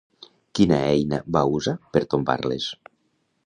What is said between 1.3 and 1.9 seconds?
va usar